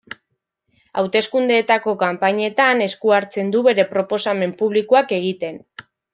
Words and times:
Hauteskundeetako 1.01 1.93
kanpainetan 2.05 2.81
esku 2.87 3.13
hartzen 3.19 3.53
du 3.57 3.63
bere 3.69 3.87
proposamen 3.93 4.57
publikoak 4.65 5.15
egiten. 5.21 5.63